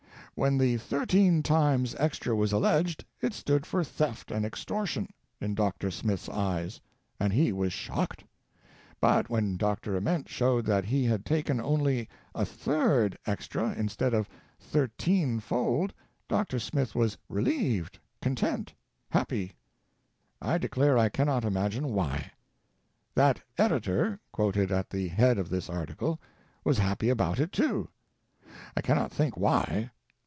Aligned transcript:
When 0.33 0.57
the 0.57 0.77
"thirteen 0.77 1.43
times 1.43 1.93
extra" 1.99 2.35
was 2.35 2.51
alleged, 2.51 3.05
it 3.19 3.31
stood 3.35 3.63
for 3.63 3.83
theft 3.83 4.31
and 4.31 4.43
extortion, 4.43 5.09
in 5.39 5.53
Dr. 5.53 5.91
Smith's 5.91 6.29
eyes, 6.29 6.81
and 7.19 7.31
he 7.31 7.51
was 7.53 7.71
shocked. 7.73 8.23
But 8.99 9.29
when 9.29 9.55
Dr. 9.55 9.95
Ament 9.95 10.29
showed 10.29 10.65
that 10.65 10.85
he 10.85 11.03
had 11.03 11.25
taken 11.25 11.59
only 11.61 12.09
a 12.33 12.43
third 12.43 13.19
extra, 13.27 13.73
instead 13.73 14.15
of 14.15 14.27
thirteen 14.59 15.39
fold, 15.39 15.93
Dr. 16.27 16.57
Smith 16.57 16.95
was 16.95 17.19
relieved, 17.29 17.99
content, 18.19 18.73
happy. 19.11 19.53
I 20.41 20.57
declare 20.57 20.97
I 20.97 21.09
cannot 21.09 21.45
imagine 21.45 21.89
why. 21.93 22.31
That 23.13 23.43
editor— 23.59 24.19
quoted 24.31 24.71
at 24.71 24.89
the 24.89 25.09
head 25.09 25.37
of 25.37 25.49
this 25.49 25.69
article— 25.69 26.19
was 26.65 26.79
happy 26.79 27.09
about 27.09 27.39
it, 27.39 27.51
too. 27.51 27.89
I 28.75 28.81
cannot 28.81 29.11
think 29.11 29.37
why. 29.37 29.91